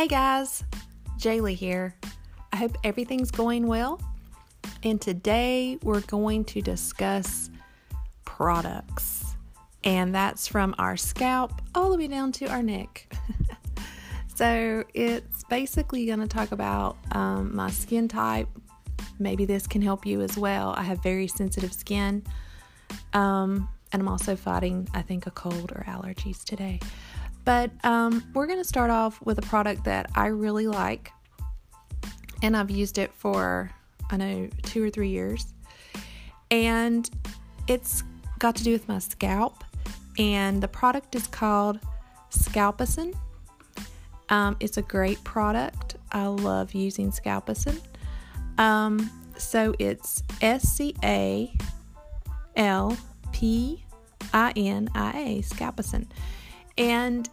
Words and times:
Hey 0.00 0.08
guys, 0.08 0.64
Jaylee 1.18 1.54
here. 1.54 1.94
I 2.54 2.56
hope 2.56 2.78
everything's 2.84 3.30
going 3.30 3.66
well. 3.66 4.00
And 4.82 4.98
today 4.98 5.78
we're 5.82 6.00
going 6.00 6.46
to 6.46 6.62
discuss 6.62 7.50
products, 8.24 9.36
and 9.84 10.14
that's 10.14 10.48
from 10.48 10.74
our 10.78 10.96
scalp 10.96 11.52
all 11.74 11.90
the 11.90 11.98
way 11.98 12.08
down 12.08 12.32
to 12.32 12.46
our 12.46 12.62
neck. 12.62 13.12
so 14.34 14.84
it's 14.94 15.44
basically 15.50 16.06
going 16.06 16.20
to 16.20 16.26
talk 16.26 16.52
about 16.52 16.96
um, 17.12 17.54
my 17.54 17.68
skin 17.68 18.08
type. 18.08 18.48
Maybe 19.18 19.44
this 19.44 19.66
can 19.66 19.82
help 19.82 20.06
you 20.06 20.22
as 20.22 20.38
well. 20.38 20.72
I 20.78 20.82
have 20.82 21.02
very 21.02 21.28
sensitive 21.28 21.74
skin, 21.74 22.24
um, 23.12 23.68
and 23.92 24.00
I'm 24.00 24.08
also 24.08 24.34
fighting, 24.34 24.88
I 24.94 25.02
think, 25.02 25.26
a 25.26 25.30
cold 25.30 25.72
or 25.72 25.84
allergies 25.86 26.42
today. 26.42 26.80
But 27.44 27.70
um, 27.84 28.22
we're 28.34 28.46
going 28.46 28.58
to 28.58 28.64
start 28.64 28.90
off 28.90 29.20
with 29.22 29.38
a 29.38 29.42
product 29.42 29.84
that 29.84 30.10
I 30.14 30.26
really 30.26 30.66
like, 30.66 31.12
and 32.42 32.56
I've 32.56 32.70
used 32.70 32.98
it 32.98 33.12
for, 33.12 33.70
I 34.10 34.16
know, 34.16 34.48
two 34.62 34.84
or 34.84 34.90
three 34.90 35.08
years. 35.08 35.52
And 36.50 37.08
it's 37.66 38.02
got 38.38 38.56
to 38.56 38.64
do 38.64 38.72
with 38.72 38.88
my 38.88 38.98
scalp, 38.98 39.64
and 40.18 40.62
the 40.62 40.68
product 40.68 41.14
is 41.14 41.26
called 41.26 41.80
Scalpicin. 42.30 43.14
Um, 44.28 44.56
it's 44.60 44.76
a 44.76 44.82
great 44.82 45.22
product. 45.24 45.96
I 46.12 46.26
love 46.26 46.74
using 46.74 47.10
Scalpicin. 47.10 47.80
Um, 48.58 49.10
so 49.36 49.74
it's 49.78 50.22
S 50.42 50.62
C 50.62 50.94
A 51.02 51.52
L 52.56 52.96
P 53.32 53.84
I 54.32 54.52
N 54.54 54.88
I 54.94 55.18
A, 55.18 55.42
Scalpicin. 55.42 56.06
And 56.78 57.28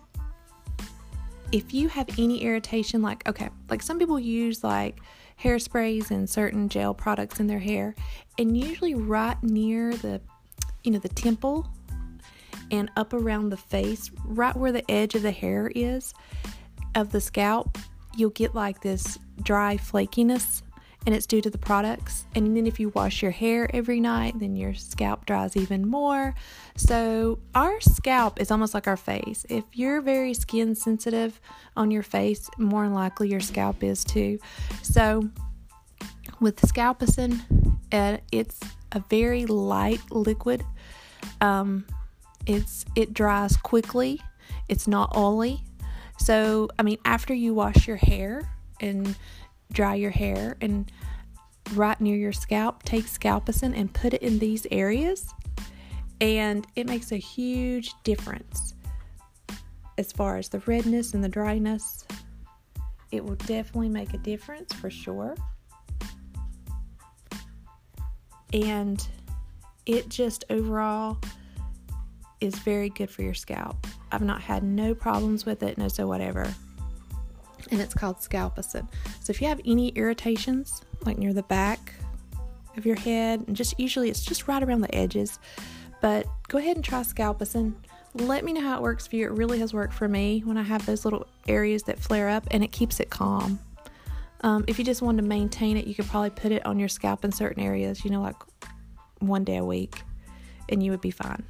if 1.51 1.73
you 1.73 1.87
have 1.89 2.07
any 2.17 2.43
irritation, 2.43 3.01
like, 3.01 3.27
okay, 3.27 3.49
like 3.69 3.81
some 3.81 3.99
people 3.99 4.19
use 4.19 4.63
like 4.63 4.99
hairsprays 5.41 6.11
and 6.11 6.29
certain 6.29 6.67
gel 6.67 6.93
products 6.93 7.39
in 7.39 7.47
their 7.47 7.59
hair, 7.59 7.95
and 8.37 8.57
usually 8.57 8.95
right 8.95 9.41
near 9.43 9.93
the, 9.95 10.21
you 10.83 10.91
know, 10.91 10.99
the 10.99 11.09
temple 11.09 11.67
and 12.71 12.91
up 12.97 13.13
around 13.13 13.49
the 13.49 13.57
face, 13.57 14.11
right 14.25 14.55
where 14.55 14.71
the 14.71 14.89
edge 14.91 15.15
of 15.15 15.21
the 15.21 15.31
hair 15.31 15.71
is 15.73 16.13
of 16.95 17.11
the 17.11 17.21
scalp, 17.21 17.77
you'll 18.15 18.29
get 18.31 18.55
like 18.55 18.81
this 18.81 19.17
dry 19.43 19.77
flakiness 19.77 20.63
and 21.05 21.15
it's 21.15 21.25
due 21.25 21.41
to 21.41 21.49
the 21.49 21.57
products. 21.57 22.25
And 22.35 22.55
then 22.55 22.67
if 22.67 22.79
you 22.79 22.89
wash 22.89 23.21
your 23.21 23.31
hair 23.31 23.69
every 23.73 23.99
night, 23.99 24.39
then 24.39 24.55
your 24.55 24.73
scalp 24.73 25.25
dries 25.25 25.55
even 25.55 25.87
more. 25.87 26.35
So, 26.75 27.39
our 27.55 27.79
scalp 27.79 28.41
is 28.41 28.51
almost 28.51 28.73
like 28.73 28.87
our 28.87 28.97
face. 28.97 29.45
If 29.49 29.63
you're 29.73 30.01
very 30.01 30.33
skin 30.33 30.75
sensitive 30.75 31.39
on 31.77 31.91
your 31.91 32.03
face, 32.03 32.49
more 32.57 32.83
than 32.83 32.93
likely 32.93 33.29
your 33.29 33.39
scalp 33.39 33.83
is 33.83 34.03
too. 34.03 34.39
So, 34.81 35.29
with 36.39 36.57
Scalpicin, 36.61 37.41
uh, 37.91 38.17
it's 38.31 38.59
a 38.91 39.03
very 39.09 39.45
light 39.45 40.01
liquid. 40.11 40.63
Um, 41.41 41.85
it's 42.45 42.85
it 42.95 43.13
dries 43.13 43.57
quickly. 43.57 44.21
It's 44.67 44.87
not 44.87 45.15
oily. 45.15 45.63
So, 46.19 46.69
I 46.77 46.83
mean, 46.83 46.97
after 47.05 47.33
you 47.33 47.53
wash 47.53 47.87
your 47.87 47.97
hair 47.97 48.51
and 48.79 49.15
dry 49.71 49.95
your 49.95 50.11
hair 50.11 50.57
and 50.61 50.91
right 51.73 51.99
near 51.99 52.15
your 52.15 52.31
scalp, 52.31 52.83
take 52.83 53.05
Scalpicin 53.05 53.77
and 53.77 53.93
put 53.93 54.13
it 54.13 54.21
in 54.21 54.39
these 54.39 54.65
areas, 54.71 55.33
and 56.21 56.65
it 56.75 56.87
makes 56.87 57.11
a 57.11 57.17
huge 57.17 57.93
difference 58.03 58.73
as 59.97 60.11
far 60.11 60.37
as 60.37 60.49
the 60.49 60.59
redness 60.59 61.13
and 61.13 61.23
the 61.23 61.29
dryness. 61.29 62.05
It 63.11 63.23
will 63.23 63.35
definitely 63.35 63.89
make 63.89 64.13
a 64.13 64.17
difference 64.17 64.73
for 64.73 64.89
sure. 64.89 65.35
And 68.53 69.05
it 69.85 70.09
just 70.09 70.45
overall 70.49 71.17
is 72.39 72.55
very 72.59 72.89
good 72.89 73.09
for 73.09 73.23
your 73.23 73.33
scalp. 73.33 73.87
I've 74.11 74.21
not 74.21 74.41
had 74.41 74.63
no 74.63 74.93
problems 74.93 75.45
with 75.45 75.63
it, 75.63 75.77
no 75.77 75.87
so 75.87 76.07
whatever 76.07 76.53
and 77.71 77.81
it's 77.81 77.93
called 77.93 78.17
Scalpicin. 78.17 78.87
So 79.21 79.31
if 79.31 79.41
you 79.41 79.47
have 79.47 79.61
any 79.65 79.89
irritations, 79.89 80.81
like 81.05 81.17
near 81.17 81.33
the 81.33 81.43
back 81.43 81.93
of 82.75 82.85
your 82.85 82.95
head, 82.95 83.43
and 83.47 83.55
just 83.55 83.79
usually 83.79 84.09
it's 84.09 84.23
just 84.23 84.47
right 84.47 84.61
around 84.61 84.81
the 84.81 84.93
edges, 84.95 85.39
but 86.01 86.27
go 86.47 86.57
ahead 86.57 86.75
and 86.75 86.85
try 86.85 87.01
Scalpicin. 87.01 87.73
Let 88.13 88.43
me 88.43 88.53
know 88.53 88.61
how 88.61 88.77
it 88.77 88.81
works 88.81 89.07
for 89.07 89.15
you. 89.15 89.25
It 89.25 89.31
really 89.31 89.59
has 89.59 89.73
worked 89.73 89.93
for 89.93 90.07
me 90.07 90.41
when 90.45 90.57
I 90.57 90.63
have 90.63 90.85
those 90.85 91.05
little 91.05 91.27
areas 91.47 91.83
that 91.83 91.99
flare 91.99 92.29
up, 92.29 92.47
and 92.51 92.63
it 92.63 92.71
keeps 92.71 92.99
it 92.99 93.09
calm. 93.09 93.59
Um, 94.41 94.65
if 94.67 94.77
you 94.77 94.85
just 94.85 95.01
want 95.01 95.17
to 95.17 95.23
maintain 95.23 95.77
it, 95.77 95.87
you 95.87 95.95
could 95.95 96.07
probably 96.07 96.29
put 96.29 96.51
it 96.51 96.65
on 96.65 96.79
your 96.79 96.89
scalp 96.89 97.25
in 97.25 97.31
certain 97.31 97.63
areas, 97.63 98.05
you 98.05 98.11
know, 98.11 98.21
like 98.21 98.35
one 99.19 99.43
day 99.43 99.57
a 99.57 99.65
week, 99.65 100.01
and 100.69 100.81
you 100.83 100.91
would 100.91 101.01
be 101.01 101.11
fine. 101.11 101.43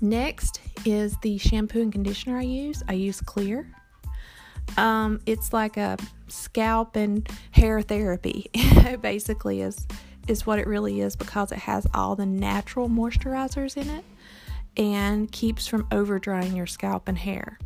Next 0.00 0.60
is 0.84 1.16
the 1.22 1.38
shampoo 1.38 1.82
and 1.82 1.92
conditioner 1.92 2.38
I 2.38 2.42
use. 2.42 2.82
I 2.88 2.94
use 2.94 3.20
Clear. 3.20 3.70
Um, 4.76 5.20
it's 5.26 5.52
like 5.52 5.76
a 5.76 5.96
scalp 6.28 6.96
and 6.96 7.28
hair 7.52 7.82
therapy. 7.82 8.50
basically 9.00 9.60
is 9.60 9.86
is 10.28 10.46
what 10.46 10.58
it 10.58 10.66
really 10.66 11.00
is 11.00 11.16
because 11.16 11.50
it 11.50 11.58
has 11.58 11.86
all 11.92 12.14
the 12.14 12.26
natural 12.26 12.88
moisturizers 12.88 13.76
in 13.76 13.88
it 13.88 14.04
and 14.76 15.30
keeps 15.32 15.66
from 15.66 15.86
over 15.90 16.18
drying 16.18 16.54
your 16.54 16.66
scalp 16.66 17.08
and 17.08 17.18
hair. 17.18 17.58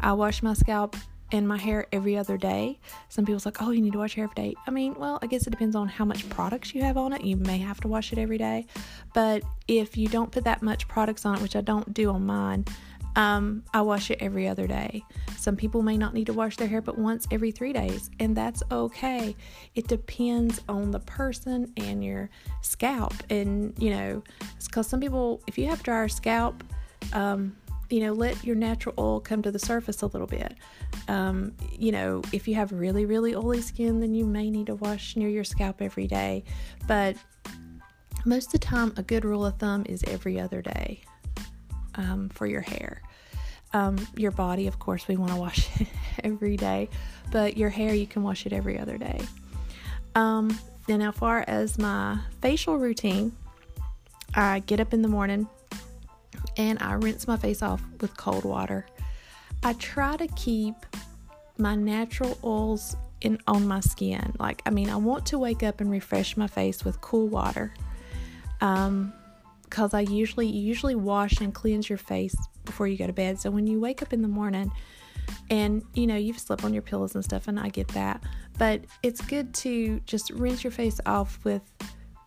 I 0.00 0.12
wash 0.12 0.42
my 0.42 0.52
scalp 0.52 0.96
and 1.32 1.46
my 1.46 1.56
hair 1.56 1.86
every 1.92 2.16
other 2.16 2.36
day. 2.36 2.78
Some 3.08 3.24
people's 3.24 3.46
like, 3.46 3.62
oh, 3.62 3.70
you 3.70 3.80
need 3.80 3.92
to 3.92 3.98
wash 3.98 4.16
your 4.16 4.26
hair 4.26 4.30
every 4.32 4.50
day. 4.50 4.56
I 4.66 4.70
mean, 4.70 4.94
well, 4.94 5.18
I 5.22 5.26
guess 5.26 5.46
it 5.46 5.50
depends 5.50 5.76
on 5.76 5.88
how 5.88 6.04
much 6.04 6.28
products 6.28 6.74
you 6.74 6.82
have 6.82 6.96
on 6.96 7.12
it. 7.12 7.24
You 7.24 7.36
may 7.36 7.58
have 7.58 7.80
to 7.82 7.88
wash 7.88 8.12
it 8.12 8.18
every 8.18 8.38
day. 8.38 8.66
But 9.14 9.42
if 9.68 9.96
you 9.96 10.08
don't 10.08 10.30
put 10.30 10.44
that 10.44 10.62
much 10.62 10.88
products 10.88 11.24
on 11.24 11.36
it, 11.36 11.42
which 11.42 11.56
I 11.56 11.60
don't 11.60 11.94
do 11.94 12.10
on 12.10 12.26
mine, 12.26 12.64
um, 13.16 13.64
I 13.74 13.82
wash 13.82 14.10
it 14.10 14.18
every 14.20 14.46
other 14.48 14.66
day. 14.66 15.04
Some 15.36 15.56
people 15.56 15.82
may 15.82 15.96
not 15.96 16.14
need 16.14 16.26
to 16.26 16.32
wash 16.32 16.56
their 16.56 16.68
hair 16.68 16.80
but 16.80 16.98
once 16.98 17.26
every 17.30 17.50
three 17.50 17.72
days, 17.72 18.10
and 18.20 18.36
that's 18.36 18.62
okay. 18.70 19.36
It 19.74 19.88
depends 19.88 20.60
on 20.68 20.90
the 20.90 21.00
person 21.00 21.72
and 21.76 22.04
your 22.04 22.30
scalp. 22.62 23.14
And, 23.30 23.74
you 23.78 23.90
know, 23.90 24.22
because 24.64 24.86
some 24.86 25.00
people, 25.00 25.42
if 25.46 25.58
you 25.58 25.66
have 25.66 25.82
drier 25.82 26.08
scalp, 26.08 26.62
um, 27.12 27.56
you 27.88 28.00
know, 28.00 28.12
let 28.12 28.44
your 28.44 28.54
natural 28.54 28.94
oil 28.98 29.18
come 29.18 29.42
to 29.42 29.50
the 29.50 29.58
surface 29.58 30.02
a 30.02 30.06
little 30.06 30.28
bit. 30.28 30.54
Um, 31.08 31.52
you 31.72 31.90
know, 31.90 32.22
if 32.32 32.46
you 32.46 32.54
have 32.54 32.70
really, 32.70 33.04
really 33.04 33.34
oily 33.34 33.60
skin, 33.60 33.98
then 33.98 34.14
you 34.14 34.24
may 34.24 34.48
need 34.48 34.66
to 34.66 34.76
wash 34.76 35.16
near 35.16 35.28
your 35.28 35.42
scalp 35.42 35.82
every 35.82 36.06
day. 36.06 36.44
But 36.86 37.16
most 38.24 38.46
of 38.46 38.52
the 38.52 38.58
time, 38.58 38.92
a 38.96 39.02
good 39.02 39.24
rule 39.24 39.44
of 39.44 39.58
thumb 39.58 39.84
is 39.88 40.04
every 40.04 40.38
other 40.38 40.62
day 40.62 41.02
um, 42.00 42.28
for 42.30 42.46
your 42.46 42.62
hair. 42.62 43.02
Um, 43.72 44.04
your 44.16 44.32
body, 44.32 44.66
of 44.66 44.78
course, 44.78 45.06
we 45.06 45.16
want 45.16 45.32
to 45.32 45.36
wash 45.36 45.68
it 45.80 45.88
every 46.24 46.56
day, 46.56 46.88
but 47.30 47.56
your 47.56 47.68
hair, 47.68 47.94
you 47.94 48.06
can 48.06 48.22
wash 48.22 48.46
it 48.46 48.52
every 48.52 48.78
other 48.78 48.98
day. 48.98 49.20
Um, 50.14 50.58
and 50.88 51.02
as 51.02 51.14
far 51.14 51.44
as 51.46 51.78
my 51.78 52.18
facial 52.40 52.78
routine, 52.78 53.32
I 54.34 54.60
get 54.60 54.80
up 54.80 54.92
in 54.92 55.02
the 55.02 55.08
morning 55.08 55.48
and 56.56 56.78
I 56.82 56.94
rinse 56.94 57.28
my 57.28 57.36
face 57.36 57.62
off 57.62 57.82
with 58.00 58.16
cold 58.16 58.44
water. 58.44 58.86
I 59.62 59.74
try 59.74 60.16
to 60.16 60.26
keep 60.28 60.74
my 61.58 61.74
natural 61.74 62.38
oils 62.42 62.96
in 63.20 63.38
on 63.46 63.68
my 63.68 63.80
skin. 63.80 64.32
Like, 64.38 64.62
I 64.66 64.70
mean, 64.70 64.88
I 64.88 64.96
want 64.96 65.26
to 65.26 65.38
wake 65.38 65.62
up 65.62 65.80
and 65.80 65.90
refresh 65.90 66.36
my 66.36 66.46
face 66.46 66.84
with 66.84 67.00
cool 67.00 67.28
water. 67.28 67.74
Um, 68.60 69.12
because 69.70 69.94
I 69.94 70.00
usually 70.00 70.48
usually 70.48 70.96
wash 70.96 71.40
and 71.40 71.54
cleanse 71.54 71.88
your 71.88 71.98
face 71.98 72.34
before 72.64 72.88
you 72.88 72.98
go 72.98 73.06
to 73.06 73.12
bed. 73.12 73.38
So 73.38 73.50
when 73.50 73.66
you 73.66 73.80
wake 73.80 74.02
up 74.02 74.12
in 74.12 74.20
the 74.20 74.28
morning 74.28 74.70
and 75.48 75.82
you 75.94 76.06
know 76.06 76.16
you've 76.16 76.38
slept 76.38 76.64
on 76.64 76.74
your 76.74 76.82
pillows 76.82 77.14
and 77.14 77.24
stuff 77.24 77.46
and 77.48 77.58
I 77.58 77.68
get 77.68 77.88
that, 77.88 78.22
but 78.58 78.82
it's 79.02 79.20
good 79.20 79.54
to 79.54 80.00
just 80.06 80.30
rinse 80.30 80.64
your 80.64 80.72
face 80.72 81.00
off 81.06 81.38
with 81.44 81.62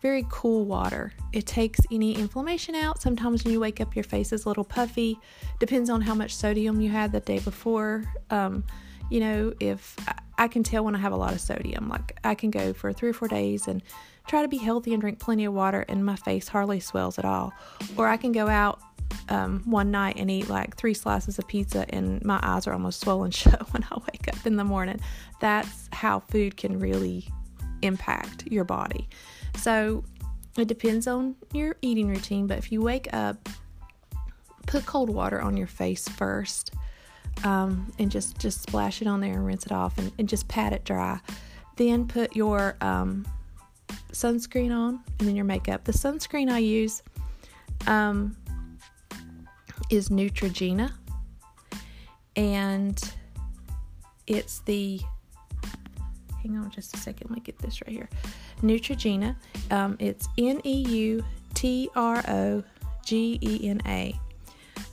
very 0.00 0.26
cool 0.28 0.64
water. 0.64 1.12
It 1.32 1.46
takes 1.46 1.80
any 1.90 2.14
inflammation 2.14 2.74
out. 2.74 3.00
Sometimes 3.00 3.44
when 3.44 3.52
you 3.52 3.60
wake 3.60 3.80
up 3.80 3.94
your 3.94 4.04
face 4.04 4.32
is 4.32 4.44
a 4.44 4.48
little 4.48 4.64
puffy. 4.64 5.18
Depends 5.60 5.88
on 5.88 6.00
how 6.00 6.14
much 6.14 6.34
sodium 6.34 6.80
you 6.80 6.90
had 6.90 7.12
the 7.12 7.20
day 7.20 7.38
before. 7.38 8.04
Um, 8.30 8.64
you 9.10 9.20
know, 9.20 9.52
if 9.60 9.96
I 10.38 10.48
can 10.48 10.62
tell 10.62 10.84
when 10.84 10.94
I 10.94 10.98
have 10.98 11.12
a 11.12 11.16
lot 11.16 11.32
of 11.32 11.40
sodium, 11.40 11.88
like 11.88 12.18
I 12.24 12.34
can 12.34 12.50
go 12.50 12.72
for 12.72 12.92
three 12.92 13.10
or 13.10 13.12
four 13.12 13.28
days 13.28 13.66
and 13.66 13.82
try 14.26 14.42
to 14.42 14.48
be 14.48 14.56
healthy 14.56 14.92
and 14.92 15.00
drink 15.00 15.18
plenty 15.18 15.44
of 15.44 15.52
water, 15.52 15.84
and 15.88 16.04
my 16.04 16.16
face 16.16 16.48
hardly 16.48 16.80
swells 16.80 17.18
at 17.18 17.24
all. 17.24 17.52
Or 17.96 18.08
I 18.08 18.16
can 18.16 18.32
go 18.32 18.48
out 18.48 18.80
um, 19.28 19.62
one 19.64 19.90
night 19.90 20.16
and 20.18 20.30
eat 20.30 20.48
like 20.48 20.76
three 20.76 20.94
slices 20.94 21.38
of 21.38 21.46
pizza, 21.46 21.86
and 21.90 22.24
my 22.24 22.40
eyes 22.42 22.66
are 22.66 22.72
almost 22.72 23.00
swollen 23.00 23.30
shut 23.42 23.72
when 23.72 23.84
I 23.84 23.96
wake 23.96 24.28
up 24.28 24.46
in 24.46 24.56
the 24.56 24.64
morning. 24.64 25.00
That's 25.40 25.88
how 25.92 26.20
food 26.20 26.56
can 26.56 26.78
really 26.78 27.28
impact 27.82 28.46
your 28.46 28.64
body. 28.64 29.08
So 29.56 30.04
it 30.56 30.68
depends 30.68 31.06
on 31.06 31.36
your 31.52 31.76
eating 31.82 32.08
routine, 32.08 32.46
but 32.46 32.58
if 32.58 32.72
you 32.72 32.80
wake 32.80 33.08
up, 33.12 33.48
put 34.66 34.86
cold 34.86 35.10
water 35.10 35.40
on 35.40 35.56
your 35.56 35.66
face 35.66 36.08
first. 36.08 36.72
um, 37.42 37.92
and 37.98 38.10
just 38.10 38.38
just 38.38 38.62
splash 38.62 39.02
it 39.02 39.08
on 39.08 39.20
there 39.20 39.32
and 39.32 39.44
rinse 39.44 39.66
it 39.66 39.72
off 39.72 39.98
and, 39.98 40.12
and 40.18 40.28
just 40.28 40.46
pat 40.48 40.72
it 40.72 40.84
dry. 40.84 41.18
Then 41.76 42.06
put 42.06 42.36
your 42.36 42.76
um, 42.80 43.26
sunscreen 44.14 44.72
on 44.72 45.00
and 45.18 45.28
then 45.28 45.36
your 45.36 45.44
makeup. 45.44 45.84
The 45.84 45.92
sunscreen 45.92 46.50
I 46.50 46.58
use 46.58 47.02
um, 47.86 48.36
is 49.90 50.08
Neutrogena. 50.08 50.92
And 52.36 53.00
it's 54.26 54.60
the 54.60 55.00
hang 56.42 56.56
on 56.58 56.70
just 56.70 56.94
a 56.96 56.98
second 56.98 57.30
let 57.30 57.36
me 57.36 57.42
get 57.42 57.58
this 57.58 57.80
right 57.82 57.90
here. 57.90 58.08
Neutrogena 58.62 59.36
um, 59.70 59.96
it's 60.00 60.28
N-E-U-T-R-O-G-E-N-A 60.38 61.24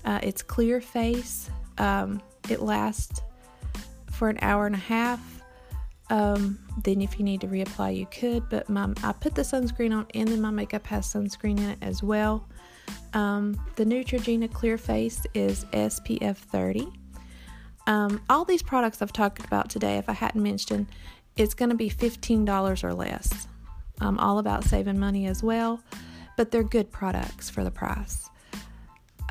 uh, 0.06 0.20
it's 0.24 0.42
clear 0.42 0.82
face. 0.82 1.50
Um, 1.78 2.22
it 2.50 2.62
lasts 2.62 3.22
for 4.12 4.30
an 4.30 4.40
hour 4.42 4.66
and 4.66 4.76
a 4.76 4.80
half 4.80 5.20
um, 6.12 6.60
then 6.84 7.02
if 7.02 7.18
you 7.18 7.26
need 7.26 7.42
to 7.42 7.48
reapply 7.48 7.96
you 7.96 8.06
could 8.08 8.48
but 8.50 8.70
my, 8.70 8.88
I 9.04 9.12
put 9.14 9.34
the 9.34 9.42
sunscreen 9.42 9.96
on 9.96 10.06
and 10.14 10.28
then 10.28 10.42
my 10.42 10.52
makeup 10.52 10.86
has 10.88 11.12
sunscreen 11.12 11.58
in 11.58 11.70
it 11.72 11.80
as 11.82 12.04
well 12.04 12.48
um, 13.14 13.60
the 13.76 13.86
Neutrogena 13.86 14.52
Clear 14.52 14.78
Face 14.78 15.26
is 15.34 15.66
SPF 15.66 16.38
30 16.38 16.88
um, 17.88 18.22
all 18.30 18.46
these 18.46 18.62
products 18.62 19.02
I've 19.02 19.14
talked 19.14 19.44
about 19.44 19.70
today, 19.70 19.98
if 19.98 20.08
I 20.08 20.14
hadn't 20.14 20.42
mentioned, 20.42 20.88
it's 21.36 21.54
going 21.54 21.70
to 21.70 21.76
be 21.76 21.90
$15 21.90 22.84
or 22.84 22.94
less. 22.94 23.48
I'm 24.00 24.20
all 24.20 24.40
about 24.40 24.64
saving 24.64 25.00
money 25.00 25.28
as 25.28 25.44
well, 25.44 25.82
but 26.38 26.52
they're 26.52 26.64
good 26.64 26.92
products 26.92 27.50
for 27.50 27.64
the 27.64 27.72
price. 27.72 28.30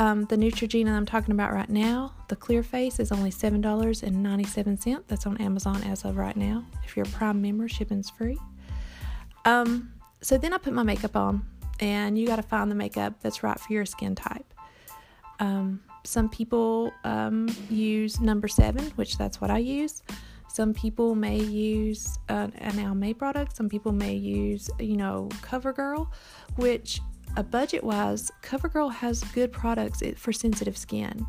Um, 0.00 0.24
the 0.24 0.36
Neutrogena 0.36 0.92
I'm 0.92 1.04
talking 1.04 1.32
about 1.32 1.52
right 1.52 1.68
now, 1.68 2.14
the 2.28 2.36
Clear 2.36 2.62
Face, 2.62 2.98
is 2.98 3.12
only 3.12 3.30
$7.97. 3.30 5.02
That's 5.06 5.26
on 5.26 5.36
Amazon 5.36 5.82
as 5.82 6.06
of 6.06 6.16
right 6.16 6.38
now. 6.38 6.64
If 6.86 6.96
you're 6.96 7.04
a 7.04 7.10
Prime 7.10 7.42
member, 7.42 7.68
shipping's 7.68 8.08
free. 8.08 8.38
Um, 9.44 9.92
so 10.22 10.38
then 10.38 10.54
I 10.54 10.56
put 10.56 10.72
my 10.72 10.84
makeup 10.84 11.16
on, 11.16 11.44
and 11.80 12.16
you 12.16 12.26
got 12.26 12.36
to 12.36 12.42
find 12.42 12.70
the 12.70 12.74
makeup 12.74 13.20
that's 13.20 13.42
right 13.42 13.60
for 13.60 13.74
your 13.74 13.84
skin 13.84 14.14
type. 14.14 14.54
Um, 15.38 15.82
some 16.04 16.30
people 16.30 16.94
um, 17.04 17.54
use 17.68 18.20
number 18.22 18.48
seven, 18.48 18.86
which 18.96 19.18
that's 19.18 19.38
what 19.38 19.50
I 19.50 19.58
use. 19.58 20.02
Some 20.48 20.72
people 20.72 21.14
may 21.14 21.38
use 21.38 22.18
uh, 22.30 22.48
an 22.54 22.72
Almay 22.72 23.18
product. 23.18 23.54
Some 23.54 23.68
people 23.68 23.92
may 23.92 24.14
use, 24.14 24.70
you 24.80 24.96
know, 24.96 25.28
CoverGirl, 25.42 26.08
which 26.56 27.02
uh, 27.36 27.42
budget 27.42 27.82
wise, 27.84 28.30
CoverGirl 28.42 28.92
has 28.92 29.22
good 29.24 29.52
products 29.52 30.02
for 30.16 30.32
sensitive 30.32 30.76
skin. 30.76 31.26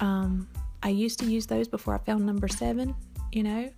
Um, 0.00 0.48
I 0.82 0.90
used 0.90 1.18
to 1.20 1.26
use 1.26 1.46
those 1.46 1.68
before 1.68 1.94
I 1.94 1.98
found 1.98 2.24
number 2.24 2.48
seven, 2.48 2.94
you 3.32 3.42
know, 3.42 3.70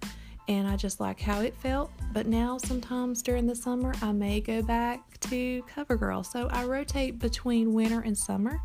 and 0.49 0.67
I 0.67 0.77
just 0.77 1.01
like 1.01 1.21
how 1.21 1.41
it 1.41 1.55
felt. 1.57 1.91
But 2.13 2.27
now, 2.27 2.59
sometimes 2.59 3.23
during 3.23 3.47
the 3.47 3.55
summer, 3.55 3.95
I 4.03 4.13
may 4.13 4.41
go 4.41 4.63
back 4.63 5.19
to 5.21 5.63
CoverGirl. 5.75 6.25
So 6.25 6.49
I 6.51 6.65
rotate 6.65 7.19
between 7.19 7.75
winter 7.75 8.01
and 8.01 8.17
summer. 8.17 8.61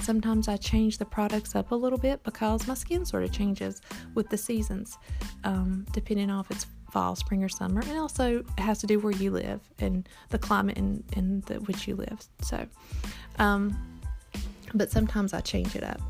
Sometimes 0.00 0.48
I 0.48 0.56
change 0.56 0.98
the 0.98 1.04
products 1.04 1.54
up 1.54 1.70
a 1.70 1.74
little 1.74 1.98
bit 1.98 2.22
because 2.22 2.66
my 2.66 2.74
skin 2.74 3.04
sort 3.04 3.24
of 3.24 3.32
changes 3.32 3.80
with 4.14 4.28
the 4.28 4.38
seasons, 4.38 4.98
um, 5.44 5.86
depending 5.92 6.30
on 6.30 6.40
if 6.40 6.50
it's 6.50 6.66
fall, 6.92 7.16
spring, 7.16 7.42
or 7.42 7.48
summer. 7.48 7.80
And 7.80 7.98
also, 7.98 8.44
it 8.56 8.60
has 8.60 8.78
to 8.80 8.86
do 8.86 8.98
where 9.00 9.12
you 9.12 9.30
live 9.30 9.60
and 9.78 10.08
the 10.28 10.38
climate 10.38 10.76
in, 10.76 11.02
in 11.16 11.42
the, 11.46 11.54
which 11.54 11.88
you 11.88 11.96
live. 11.96 12.22
So, 12.42 12.66
um, 13.38 13.76
but 14.74 14.90
sometimes 14.90 15.32
I 15.32 15.40
change 15.40 15.74
it 15.74 15.82
up. 15.82 16.00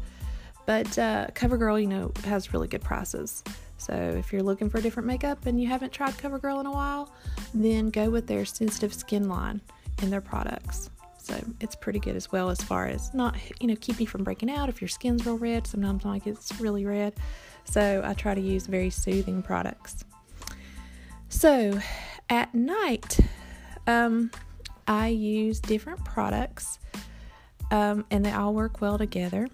But 0.67 0.99
uh, 0.99 1.29
CoverGirl, 1.35 1.81
you 1.81 1.89
know, 1.89 2.13
has 2.25 2.53
really 2.53 2.69
good 2.69 2.83
prices. 2.83 3.43
So 3.79 3.95
if 3.95 4.33
you're 4.33 4.43
looking 4.43 4.71
for 4.71 4.81
different 4.81 5.07
makeup 5.07 5.47
and 5.47 5.61
you 5.61 5.67
haven't 5.67 5.93
tried 5.93 6.15
CoverGirl 6.15 6.61
in 6.61 6.67
a 6.67 6.71
while, 6.71 7.13
then 7.53 7.91
go 7.91 8.11
with 8.11 8.27
their 8.27 8.45
sensitive 8.45 8.95
skin 8.95 9.29
line 9.29 9.61
and 10.01 10.13
their 10.13 10.21
products. 10.21 10.91
So 11.19 11.35
it's 11.61 11.75
pretty 11.75 11.99
good 11.99 12.17
as 12.17 12.31
well 12.31 12.51
as 12.51 12.61
far 12.61 12.87
as 12.87 13.13
not, 13.15 13.37
you 13.61 13.69
know, 13.69 13.77
keep 13.81 14.01
you 14.01 14.07
from 14.07 14.25
breaking 14.25 14.51
out 14.51 14.69
if 14.69 14.81
your 14.81 14.89
skin's 14.89 15.25
real 15.25 15.39
red. 15.39 15.67
Sometimes 15.67 16.05
mine 16.05 16.21
gets 16.21 16.61
really 16.61 16.85
red. 16.85 17.15
So 17.65 18.03
I 18.05 18.15
try 18.15 18.35
to 18.35 18.41
use 18.41 18.67
very 18.67 18.91
soothing 18.91 19.43
products. 19.43 20.05
So 21.33 21.81
at 22.29 22.55
night, 22.55 23.19
um, 23.89 24.31
I 24.87 25.09
use 25.09 25.59
different 25.59 26.05
products 26.05 26.79
um, 27.73 28.05
and 28.13 28.25
they 28.25 28.31
all 28.31 28.55
work 28.55 28.81
well 28.81 28.97
together. 28.97 29.49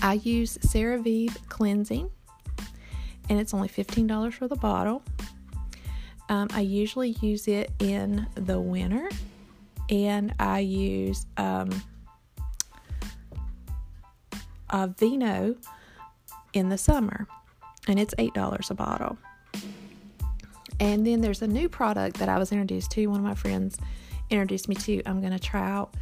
I 0.00 0.14
use 0.14 0.58
CeraVe 0.58 1.48
cleansing 1.48 2.08
and 3.28 3.40
it's 3.40 3.52
only 3.52 3.68
$15 3.68 4.34
for 4.34 4.46
the 4.46 4.54
bottle. 4.54 5.02
Um, 6.28 6.48
I 6.52 6.60
usually 6.60 7.16
use 7.20 7.48
it 7.48 7.72
in 7.80 8.26
the 8.34 8.60
winter 8.60 9.08
and 9.90 10.34
I 10.38 10.60
use 10.60 11.26
um, 11.36 11.70
Aveeno 14.70 15.56
in 16.52 16.68
the 16.68 16.78
summer, 16.78 17.26
and 17.88 17.98
it's 17.98 18.14
$8 18.14 18.70
a 18.70 18.74
bottle. 18.74 19.18
And 20.80 21.06
then 21.06 21.20
there's 21.20 21.42
a 21.42 21.46
new 21.46 21.68
product 21.68 22.18
that 22.18 22.28
I 22.28 22.38
was 22.38 22.52
introduced 22.52 22.90
to, 22.92 23.06
one 23.06 23.18
of 23.18 23.24
my 23.24 23.34
friends 23.34 23.78
introduced 24.30 24.68
me 24.68 24.74
to. 24.74 25.02
I'm 25.06 25.20
going 25.20 25.32
to 25.32 25.38
try 25.38 25.68
out 25.68 25.94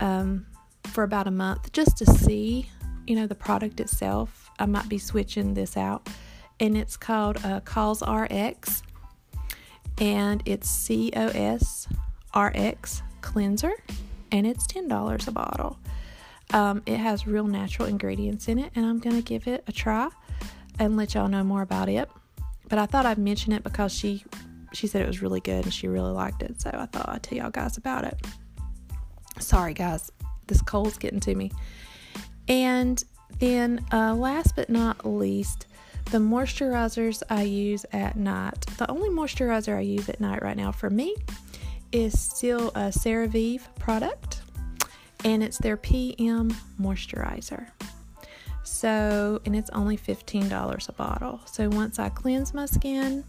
um, 0.00 0.46
for 0.84 1.04
about 1.04 1.26
a 1.26 1.30
month 1.30 1.72
just 1.72 1.96
to 1.98 2.06
see, 2.06 2.70
you 3.06 3.16
know, 3.16 3.26
the 3.26 3.34
product 3.34 3.80
itself. 3.80 4.50
I 4.58 4.66
might 4.66 4.88
be 4.88 4.98
switching 4.98 5.54
this 5.54 5.76
out. 5.76 6.08
And 6.60 6.76
it's 6.76 6.96
called 6.96 7.44
uh, 7.44 7.60
Cos 7.60 8.02
RX, 8.06 8.82
and 9.98 10.42
it's 10.44 10.70
C 10.70 11.10
O 11.16 11.26
S 11.28 11.88
R 12.34 12.52
X 12.54 13.02
cleanser 13.20 13.72
and 14.32 14.46
it's 14.46 14.66
$10 14.66 15.28
a 15.28 15.30
bottle. 15.30 15.78
Um, 16.52 16.82
it 16.86 16.96
has 16.96 17.26
real 17.26 17.46
natural 17.46 17.86
ingredients 17.86 18.48
in 18.48 18.58
it, 18.58 18.72
and 18.74 18.84
I'm 18.84 18.98
going 18.98 19.16
to 19.16 19.22
give 19.22 19.46
it 19.46 19.62
a 19.68 19.72
try 19.72 20.08
and 20.78 20.96
let 20.96 21.14
y'all 21.14 21.28
know 21.28 21.44
more 21.44 21.62
about 21.62 21.88
it. 21.88 22.10
But 22.72 22.78
I 22.78 22.86
thought 22.86 23.04
I'd 23.04 23.18
mention 23.18 23.52
it 23.52 23.62
because 23.62 23.92
she 23.92 24.24
she 24.72 24.86
said 24.86 25.02
it 25.02 25.06
was 25.06 25.20
really 25.20 25.40
good 25.40 25.64
and 25.64 25.74
she 25.74 25.88
really 25.88 26.10
liked 26.10 26.42
it, 26.42 26.58
so 26.58 26.70
I 26.72 26.86
thought 26.86 27.06
I'd 27.06 27.22
tell 27.22 27.36
y'all 27.36 27.50
guys 27.50 27.76
about 27.76 28.04
it. 28.04 28.18
Sorry, 29.38 29.74
guys, 29.74 30.10
this 30.46 30.62
cold's 30.62 30.96
getting 30.96 31.20
to 31.20 31.34
me. 31.34 31.52
And 32.48 33.04
then, 33.40 33.84
uh, 33.92 34.14
last 34.14 34.56
but 34.56 34.70
not 34.70 35.04
least, 35.04 35.66
the 36.12 36.16
moisturizers 36.16 37.22
I 37.28 37.42
use 37.42 37.84
at 37.92 38.16
night. 38.16 38.64
The 38.78 38.90
only 38.90 39.10
moisturizer 39.10 39.76
I 39.76 39.80
use 39.80 40.08
at 40.08 40.18
night 40.18 40.40
right 40.42 40.56
now 40.56 40.72
for 40.72 40.88
me 40.88 41.14
is 41.92 42.18
still 42.18 42.68
a 42.68 42.88
CeraVe 42.88 43.60
product 43.78 44.40
and 45.26 45.42
it's 45.42 45.58
their 45.58 45.76
PM 45.76 46.56
moisturizer. 46.80 47.66
So, 48.64 49.40
and 49.44 49.56
it's 49.56 49.70
only 49.70 49.96
$15 49.96 50.88
a 50.88 50.92
bottle. 50.92 51.40
So, 51.46 51.68
once 51.68 51.98
I 51.98 52.08
cleanse 52.08 52.54
my 52.54 52.66
skin, 52.66 53.24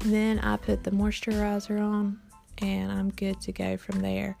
then 0.00 0.38
I 0.38 0.56
put 0.56 0.84
the 0.84 0.90
moisturizer 0.90 1.80
on 1.80 2.20
and 2.58 2.92
I'm 2.92 3.10
good 3.10 3.40
to 3.42 3.52
go 3.52 3.76
from 3.76 4.00
there. 4.00 4.36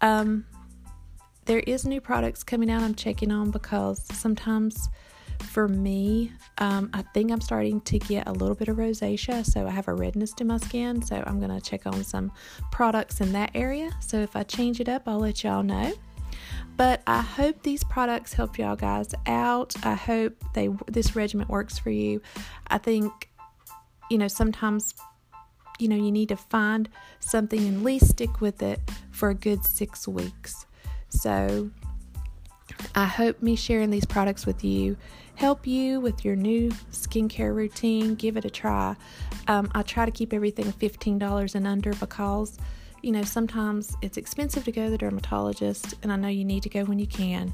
Um, 0.00 0.46
there 1.46 1.60
is 1.60 1.86
new 1.86 2.00
products 2.00 2.42
coming 2.42 2.70
out 2.70 2.82
I'm 2.82 2.94
checking 2.94 3.30
on 3.30 3.50
because 3.50 4.04
sometimes 4.12 4.88
for 5.42 5.68
me, 5.68 6.32
um, 6.58 6.90
I 6.92 7.02
think 7.02 7.30
I'm 7.30 7.40
starting 7.40 7.80
to 7.82 7.98
get 7.98 8.26
a 8.26 8.32
little 8.32 8.54
bit 8.54 8.68
of 8.68 8.76
rosacea, 8.76 9.44
so 9.44 9.66
I 9.66 9.70
have 9.70 9.88
a 9.88 9.94
redness 9.94 10.32
to 10.34 10.44
my 10.44 10.56
skin. 10.58 11.02
So 11.02 11.22
I'm 11.26 11.38
going 11.38 11.50
to 11.50 11.60
check 11.60 11.86
on 11.86 12.02
some 12.04 12.32
products 12.72 13.20
in 13.20 13.32
that 13.32 13.50
area. 13.54 13.90
So 14.00 14.18
if 14.18 14.34
I 14.34 14.42
change 14.42 14.80
it 14.80 14.88
up, 14.88 15.02
I'll 15.06 15.18
let 15.18 15.44
y'all 15.44 15.62
know. 15.62 15.92
But 16.76 17.02
I 17.06 17.22
hope 17.22 17.62
these 17.62 17.82
products 17.84 18.32
help 18.32 18.58
y'all 18.58 18.76
guys 18.76 19.14
out. 19.26 19.74
I 19.82 19.94
hope 19.94 20.34
they 20.54 20.68
this 20.86 21.16
regimen 21.16 21.48
works 21.48 21.78
for 21.78 21.90
you. 21.90 22.20
I 22.66 22.78
think 22.78 23.30
you 24.10 24.18
know 24.18 24.28
sometimes 24.28 24.94
you 25.78 25.88
know 25.88 25.96
you 25.96 26.12
need 26.12 26.28
to 26.28 26.36
find 26.36 26.88
something 27.20 27.66
and 27.66 27.78
at 27.78 27.82
least 27.82 28.08
stick 28.08 28.40
with 28.40 28.62
it 28.62 28.80
for 29.10 29.30
a 29.30 29.34
good 29.34 29.64
six 29.64 30.06
weeks. 30.06 30.66
So 31.08 31.70
I 32.94 33.06
hope 33.06 33.40
me 33.40 33.56
sharing 33.56 33.90
these 33.90 34.04
products 34.04 34.44
with 34.44 34.62
you 34.62 34.96
help 35.36 35.66
you 35.66 36.00
with 36.00 36.24
your 36.24 36.34
new 36.34 36.70
skincare 36.90 37.54
routine, 37.54 38.14
give 38.14 38.36
it 38.36 38.44
a 38.44 38.50
try. 38.50 38.96
Um, 39.46 39.70
I 39.74 39.82
try 39.82 40.04
to 40.04 40.10
keep 40.10 40.32
everything 40.32 40.72
$15 40.72 41.54
and 41.54 41.66
under 41.66 41.92
because, 41.94 42.58
you 43.06 43.12
know, 43.12 43.22
sometimes 43.22 43.96
it's 44.02 44.16
expensive 44.16 44.64
to 44.64 44.72
go 44.72 44.86
to 44.86 44.90
the 44.90 44.98
dermatologist, 44.98 45.94
and 46.02 46.12
I 46.12 46.16
know 46.16 46.26
you 46.26 46.44
need 46.44 46.64
to 46.64 46.68
go 46.68 46.82
when 46.82 46.98
you 46.98 47.06
can, 47.06 47.52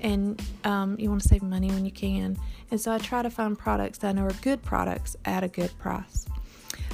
and 0.00 0.38
um, 0.64 0.94
you 0.98 1.08
want 1.08 1.22
to 1.22 1.28
save 1.28 1.42
money 1.42 1.68
when 1.68 1.86
you 1.86 1.90
can. 1.90 2.36
And 2.70 2.78
so 2.78 2.92
I 2.92 2.98
try 2.98 3.22
to 3.22 3.30
find 3.30 3.58
products 3.58 3.96
that 4.00 4.08
I 4.08 4.12
know 4.12 4.24
are 4.24 4.32
good 4.42 4.62
products 4.62 5.16
at 5.24 5.42
a 5.42 5.48
good 5.48 5.72
price. 5.78 6.26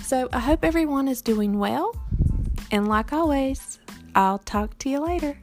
So 0.02 0.28
I 0.32 0.38
hope 0.38 0.64
everyone 0.64 1.08
is 1.08 1.20
doing 1.20 1.58
well, 1.58 1.96
and 2.70 2.86
like 2.86 3.12
always, 3.12 3.80
I'll 4.14 4.38
talk 4.38 4.78
to 4.78 4.88
you 4.88 5.00
later. 5.00 5.36